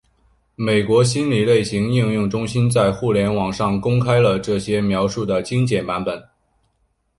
[0.55, 6.27] 美国心理类型应用中心在互联网上公开了这些描述的精简版本。